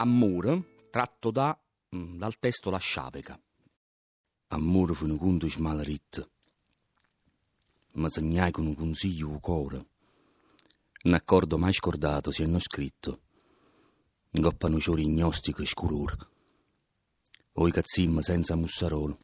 Amore, 0.00 0.88
tratto 0.90 1.30
da, 1.30 1.54
mm, 1.94 2.16
dal 2.16 2.38
testo 2.38 2.70
La 2.70 2.78
Sciaveca. 2.78 3.38
Amore 4.48 4.94
fu 4.94 5.04
un 5.04 5.18
conto 5.18 5.46
smalarit. 5.46 6.30
Ma 7.92 8.08
segnai 8.08 8.50
con 8.50 8.64
un 8.64 8.74
consiglio 8.74 9.30
il 9.30 9.40
cuore. 9.40 9.86
Un 11.02 11.12
accordo 11.12 11.58
mai 11.58 11.74
scordato 11.74 12.30
si 12.30 12.42
hanno 12.42 12.58
scritto. 12.60 13.20
Goppano 14.30 14.80
ciori 14.80 15.02
ignostico 15.02 15.60
e 15.60 15.66
scurore. 15.66 16.16
Oi 17.52 17.70
cazzimma 17.70 18.22
senza 18.22 18.56
mussarolo. 18.56 19.18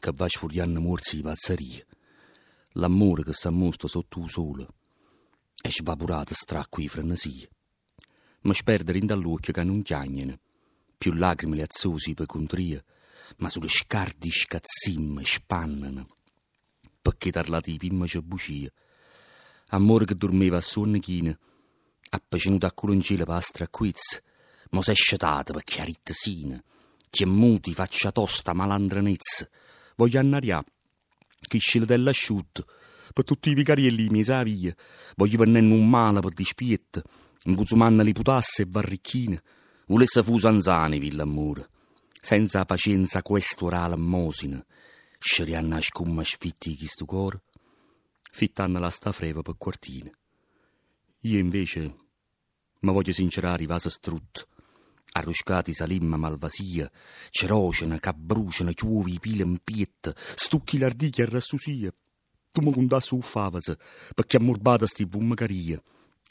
Che 0.00 0.12
va 0.14 0.28
sfuriando 0.30 0.80
morsi 0.80 1.16
di 1.16 1.22
pazzeria. 1.22 1.84
L'amore 2.72 3.22
che 3.22 3.34
s'ammosta 3.34 3.86
sotto 3.86 4.18
il 4.20 4.30
sole. 4.30 4.66
È 5.60 5.68
svaporato 5.68 6.32
stracco 6.32 6.80
di 6.80 6.88
frenesia 6.88 7.46
ma 8.42 8.54
sperdere 8.54 8.98
in 8.98 9.06
dall'occhio 9.06 9.52
che 9.52 9.64
non 9.64 9.82
chiagnano, 9.82 10.38
più 10.96 11.12
lacrime 11.12 11.56
le 11.56 11.62
azzosi 11.62 12.14
per 12.14 12.26
contria, 12.26 12.82
ma 13.38 13.48
sulle 13.48 13.68
scardi 13.68 14.30
scazzim 14.30 15.20
spannano, 15.22 16.16
perché 17.00 17.30
tarlati 17.30 17.72
di 17.72 17.78
pimma 17.78 18.06
c'è 18.06 18.20
bucia. 18.20 18.70
Amore 19.70 20.06
che 20.06 20.16
dormiva 20.16 20.56
a 20.56 20.62
sonno 20.62 20.98
china, 20.98 21.38
appassionato 22.10 22.66
a 22.66 22.72
culo 22.72 22.92
in 22.92 23.02
cielo 23.02 23.24
per 23.24 23.42
stracquizza, 23.42 24.20
ma 24.70 24.82
s'è 24.82 24.94
scetata 24.94 25.52
per 25.52 25.64
chiaritta 25.64 26.12
sina, 26.14 26.62
che 27.10 27.26
muti 27.26 27.74
faccia 27.74 28.12
tosta 28.12 28.54
malandranezza, 28.54 29.48
voglio 29.96 30.18
annarià, 30.18 30.62
che 31.40 31.58
scele 31.58 31.86
dell'asciutto, 31.86 32.66
per 33.12 33.24
tutti 33.24 33.50
i 33.50 33.54
vicarielli 33.54 34.08
mi 34.08 34.24
sa 34.24 34.42
via, 34.42 34.74
voglio 35.16 35.38
venire 35.38 35.60
un 35.60 35.88
male 35.88 36.20
per 36.20 36.32
dispietta, 36.32 37.02
Imbuzumanna 37.48 38.02
li 38.02 38.12
putasse 38.12 38.62
e 38.62 38.66
barricchine, 38.66 39.42
volesse 39.86 40.22
fusanzani 40.22 40.98
vill'amore, 40.98 41.70
senza 42.20 42.66
pazienza 42.66 43.22
questo 43.22 43.64
ora 43.64 43.86
l'amosina, 43.86 44.62
scerianna 45.18 45.80
scumma 45.80 46.22
sfitti 46.24 46.74
chi 46.74 46.86
sto 46.86 47.06
cuore, 47.06 47.40
fittanna 48.30 48.78
la 48.78 48.90
sta 48.90 49.12
freva 49.12 49.40
per 49.40 49.54
quartine. 49.56 50.12
Io 51.20 51.38
invece 51.38 51.96
ma 52.80 52.92
voglio 52.92 53.12
sincerare 53.12 53.62
i 53.62 53.66
vasi 53.66 53.88
strutt, 53.88 54.46
arruscati 55.12 55.72
salimma 55.72 56.18
malvasia, 56.18 56.90
cerocena, 57.30 57.98
che 57.98 58.12
bruciano, 58.12 58.72
chiuvi, 58.72 59.18
pile 59.20 59.42
in 59.42 59.58
pietta, 59.64 60.14
stucchi 60.34 60.76
l'ardichi 60.76 61.22
a 61.22 61.26
rassusia. 61.26 61.90
Tu 62.52 62.60
mi 62.60 62.72
condassi 62.72 63.14
uffavasi, 63.14 63.72
perché 64.14 64.36
ammorbata 64.36 64.86
sti 64.86 65.06
bummacaria, 65.06 65.82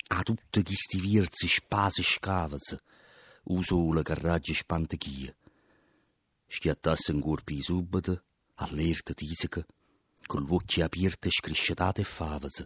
a 0.10 0.24
tutti 0.24 0.64
questi 0.64 1.00
virzi 1.00 1.48
spasi 1.48 2.02
scavaz, 2.02 2.78
u 3.46 3.62
sole 3.62 4.04
che 4.04 4.16
raggi 4.16 4.54
spantechia. 4.54 5.36
Schiattasse 6.48 7.12
in 7.12 7.20
corpi 7.20 7.62
subito, 7.62 8.24
all'erta 8.56 9.14
tisica, 9.14 9.66
con 10.26 10.44
gli 10.44 10.52
occhi 10.52 10.82
aperti 10.82 11.30
scriscetate 11.30 12.02
e 12.02 12.06
favaz, 12.06 12.66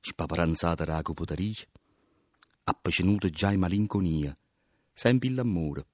spaparanzata 0.00 0.84
la 0.86 1.02
copoteria, 1.02 1.66
appassionuta 2.64 3.28
già 3.28 3.52
in 3.52 3.60
malinconia, 3.60 4.36
sempre 4.92 5.30
l'amore, 5.30 5.86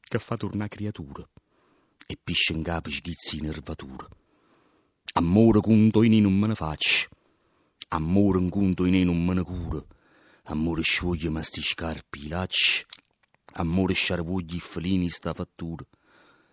che 0.00 0.18
fa 0.18 0.36
tornare 0.36 0.68
creatura, 0.68 1.26
e 2.06 2.18
pisce 2.22 2.52
in 2.52 2.62
capo 2.62 2.90
schizzi 2.90 3.40
nervatura. 3.40 4.06
Amore 5.14 5.60
conto 5.60 6.02
in 6.02 6.20
non 6.20 6.38
me 6.38 6.48
ne 6.48 6.54
faccio, 6.54 7.08
amore 7.88 8.38
in 8.38 8.50
conto 8.50 8.84
in 8.84 9.02
non 9.06 9.24
me 9.24 9.32
ne 9.32 9.42
curo, 9.42 9.86
Amore 10.48 10.82
scioglie 10.82 11.28
ma 11.28 11.42
sti 11.42 11.60
scarpi 11.60 12.28
lacci, 12.28 12.86
amore 13.54 13.94
sciarvogli 13.94 14.60
felini 14.60 15.08
sta 15.08 15.34
fattura, 15.34 15.84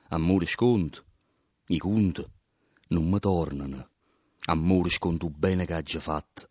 amore 0.07 0.47
sconto, 0.47 1.03
i 1.67 1.77
conto 1.77 2.31
non 2.87 3.07
mi 3.07 3.19
tornano, 3.19 3.89
amore 4.45 4.89
sconto 4.89 5.29
bene 5.29 5.67
che 5.67 5.75
ha 5.75 5.83
già 5.83 5.99
fatto, 5.99 6.49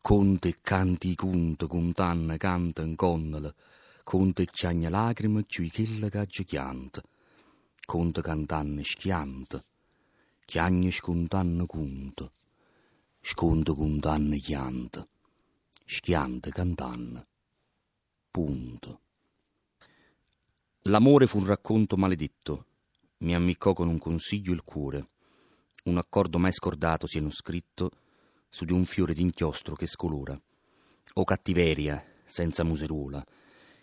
conto 0.00 0.46
e 0.46 0.58
canti 0.60 1.10
i 1.10 1.14
conto, 1.16 1.66
contanna, 1.66 2.36
canta 2.36 2.82
in 2.82 2.94
connala, 2.94 3.52
conto 4.04 4.42
e 4.42 4.46
chiagna 4.46 4.88
lacrime 4.88 5.42
più 5.42 5.68
quella 5.68 6.08
che 6.08 6.18
ha 6.18 6.26
già 6.26 6.44
chianta, 6.44 7.02
conto 7.86 8.20
cantanne 8.20 8.84
schianta, 8.84 9.64
chiagna 10.44 10.92
scontanne 10.92 11.66
conto, 11.66 12.32
sconto 13.20 13.74
contanne 13.74 14.38
chianta 14.38 15.04
schiante 15.90 16.50
cantanne. 16.50 17.26
Punto. 18.30 19.00
L'amore 20.82 21.26
fu 21.26 21.38
un 21.38 21.46
racconto 21.46 21.96
maledetto. 21.96 22.66
Mi 23.18 23.34
ammiccò 23.34 23.72
con 23.72 23.88
un 23.88 23.98
consiglio 23.98 24.52
il 24.52 24.64
cuore. 24.64 25.08
Un 25.84 25.96
accordo 25.96 26.38
mai 26.38 26.52
scordato 26.52 27.06
siano 27.06 27.30
scritto 27.30 27.90
su 28.50 28.66
di 28.66 28.72
un 28.72 28.84
fiore 28.84 29.14
d'inchiostro 29.14 29.74
che 29.76 29.86
scolora. 29.86 30.38
O 31.14 31.24
cattiveria, 31.24 32.04
senza 32.26 32.64
museruola, 32.64 33.24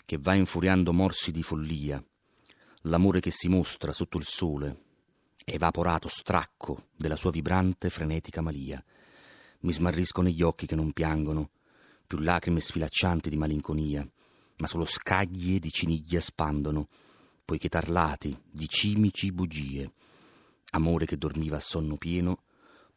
che 0.06 0.20
va 0.20 0.36
infuriando 0.36 0.94
morsi 0.94 1.32
di 1.32 1.42
follia. 1.42 2.02
L'amore 2.82 3.20
che 3.20 3.32
si 3.32 3.50
mostra 3.50 3.92
sotto 3.92 4.20
il 4.20 4.26
sole, 4.26 4.84
evaporato 5.44 6.08
stracco 6.08 6.90
della 6.96 7.16
sua 7.16 7.32
vibrante 7.32 7.90
frenetica 7.90 8.42
malia. 8.42 8.82
Mi 9.62 9.74
smarriscono 9.74 10.30
gli 10.30 10.44
occhi 10.44 10.68
che 10.68 10.76
non 10.76 10.92
piangono, 10.92 11.50
più 12.06 12.20
lacrime 12.20 12.62
sfilaccianti 12.62 13.30
di 13.30 13.38
malinconia, 13.38 14.08
ma 14.58 14.68
solo 14.68 14.86
scaglie 14.86 15.60
di 15.60 15.72
ciniglia 15.72 16.20
spandono, 16.20 16.88
poiché 17.44 17.70
tarlati 17.70 18.38
di 18.50 18.68
cimici 18.68 19.32
bugie. 19.32 19.92
Amore 20.72 21.06
che 21.06 21.18
dormiva 21.18 21.58
a 21.58 21.62
sonno 21.62 21.98
pieno, 21.98 22.44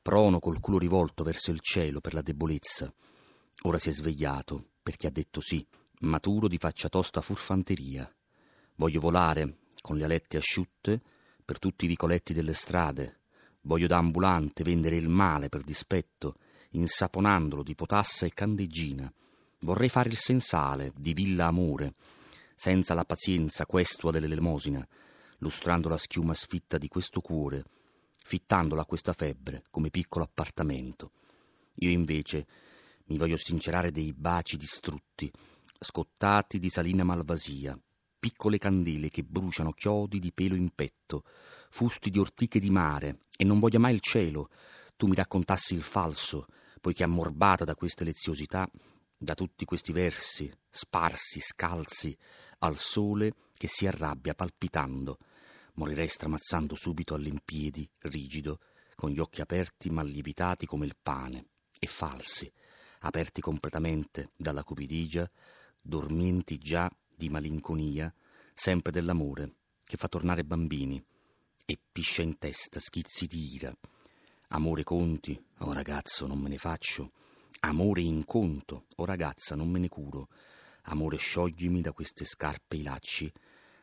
prono 0.00 0.38
col 0.38 0.60
culo 0.60 0.78
rivolto 0.78 1.22
verso 1.22 1.50
il 1.50 1.60
cielo 1.60 2.00
per 2.00 2.14
la 2.14 2.22
debolezza. 2.22 2.92
Ora 3.62 3.78
si 3.78 3.88
è 3.88 3.92
svegliato, 3.92 4.70
perché 4.82 5.06
ha 5.06 5.10
detto 5.10 5.40
sì, 5.40 5.64
maturo 6.00 6.48
di 6.48 6.56
faccia 6.56 6.88
tosta 6.88 7.20
furfanteria. 7.20 8.10
Voglio 8.76 9.00
volare, 9.00 9.58
con 9.80 9.96
le 9.96 10.04
alette 10.04 10.36
asciutte, 10.36 11.00
per 11.44 11.58
tutti 11.58 11.84
i 11.84 11.88
vicoletti 11.88 12.32
delle 12.32 12.54
strade. 12.54 13.20
Voglio 13.62 13.86
da 13.86 13.98
ambulante 13.98 14.62
vendere 14.62 14.96
il 14.96 15.08
male 15.08 15.48
per 15.48 15.62
dispetto, 15.62 16.36
insaponandolo 16.71 17.62
di 17.62 17.75
potassa 17.75 18.27
e 18.27 18.31
candeggina. 18.31 19.12
Vorrei 19.61 19.89
fare 19.89 20.09
il 20.09 20.17
sensale 20.17 20.93
di 20.97 21.12
villa 21.12 21.47
amore, 21.47 21.95
senza 22.55 22.95
la 22.95 23.05
pazienza 23.05 23.67
questua 23.67 24.11
dell'elemosina, 24.11 24.87
lustrando 25.39 25.89
la 25.89 25.99
schiuma 25.99 26.34
sfitta 26.34 26.79
di 26.79 26.89
questo 26.89 27.21
cuore, 27.21 27.65
fittandola 28.23 28.83
a 28.83 28.87
questa 28.87 29.12
febbre 29.12 29.65
come 29.71 29.91
piccolo 29.91 30.25
appartamento. 30.25 31.12
Io 31.75 31.91
invece 31.91 32.47
mi 33.06 33.17
voglio 33.17 33.37
sincerare 33.37 33.91
dei 33.91 34.12
baci 34.12 34.56
distrutti, 34.56 35.31
scottati 35.81 36.59
di 36.59 36.69
salina 36.69 37.05
malvasia, 37.05 37.79
piccole 38.19 38.59
candele 38.59 39.09
che 39.09 39.23
bruciano 39.23 39.73
chiodi 39.73 40.19
di 40.19 40.33
pelo 40.33 40.56
in 40.56 40.71
petto, 40.75 41.25
fusti 41.71 42.11
di 42.11 42.19
ortiche 42.19 42.59
di 42.59 42.71
mare, 42.71 43.21
e 43.37 43.45
non 43.45 43.61
voglio 43.61 43.79
mai 43.79 43.95
il 43.95 44.00
cielo, 44.00 44.50
tu 44.97 45.06
mi 45.06 45.15
raccontassi 45.15 45.75
il 45.75 45.83
falso, 45.83 46.47
poiché 46.78 47.03
ammorbata 47.03 47.65
da 47.65 47.75
queste 47.75 48.05
leziosità, 48.05 48.69
da 49.16 49.34
tutti 49.34 49.65
questi 49.65 49.93
versi 49.93 50.50
sparsi, 50.71 51.41
scalzi, 51.41 52.16
al 52.59 52.78
sole 52.78 53.34
che 53.55 53.66
si 53.66 53.87
arrabbia 53.87 54.34
palpitando, 54.34 55.19
morirei 55.75 56.09
stramazzando 56.09 56.75
subito 56.77 57.15
all'impiedi, 57.15 57.88
rigido, 58.03 58.61
con 58.94 59.11
gli 59.11 59.19
occhi 59.19 59.41
aperti 59.41 59.91
ma 59.91 60.02
lievitati 60.02 60.67
come 60.67 60.87
il 60.87 60.97
pane, 61.00 61.47
e 61.79 61.87
falsi, 61.87 62.50
aperti 63.00 63.41
completamente 63.41 64.31
dalla 64.37 64.64
cupidigia, 64.64 65.29
dormienti 65.82 66.58
già 66.58 66.91
di 67.14 67.29
malinconia, 67.29 68.12
sempre 68.55 68.93
dell'amore, 68.93 69.55
che 69.85 69.97
fa 69.97 70.08
tornare 70.08 70.44
bambini, 70.44 71.02
e 71.64 71.79
piscia 71.91 72.23
in 72.23 72.38
testa 72.38 72.81
schizzi 72.81 73.26
di 73.26 73.55
ira, 73.55 73.76
Amore 74.50 74.83
conti, 74.83 75.39
oh 75.59 75.75
ragazzo, 75.75 76.27
non 76.27 76.39
me 76.39 76.49
ne 76.49 76.56
faccio. 76.56 77.12
Amore 77.61 78.00
in 78.00 78.25
conto, 78.25 78.87
oh 78.97 79.05
ragazza, 79.05 79.55
non 79.55 79.69
me 79.69 79.79
ne 79.79 79.91
curo. 79.91 80.29
Amore 80.85 81.19
scioglimi 81.19 81.83
da 81.83 81.93
queste 81.93 82.25
scarpe 82.25 82.77
i 82.77 82.83
lacci. 82.83 83.31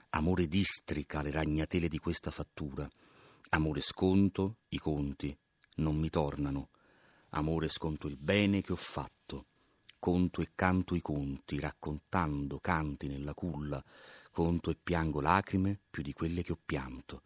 Amore 0.10 0.48
districa 0.48 1.22
le 1.22 1.30
ragnatele 1.30 1.88
di 1.88 2.00
questa 2.00 2.32
fattura. 2.32 2.90
Amore 3.50 3.82
sconto 3.82 4.56
i 4.70 4.80
conti, 4.80 5.38
non 5.76 5.98
mi 5.98 6.10
tornano. 6.10 6.70
Amore 7.30 7.70
sconto 7.70 8.08
il 8.08 8.18
bene 8.18 8.62
che 8.62 8.72
ho 8.72 8.78
fatto. 8.78 9.46
Conto 10.00 10.42
e 10.42 10.50
canto 10.56 10.96
i 10.96 11.02
conti, 11.02 11.60
raccontando 11.60 12.60
canti 12.60 13.08
nella 13.08 13.36
culla. 13.36 13.84
Conto 14.32 14.72
e 14.72 14.78
piango 14.82 15.22
lacrime 15.22 15.80
più 15.92 16.02
di 16.02 16.14
quelle 16.14 16.42
che 16.42 16.54
ho 16.54 16.60
pianto. 16.64 17.22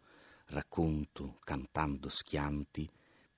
Racconto, 0.46 1.38
cantando 1.40 2.10
schianti, 2.10 2.90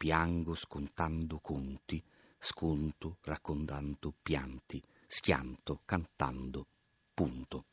piango 0.03 0.57
scontando 0.57 1.39
conti, 1.39 2.03
sconto 2.37 3.19
raccontando 3.23 4.13
pianti, 4.21 4.83
schianto 5.07 5.83
cantando 5.85 6.67
Punto. 7.15 7.67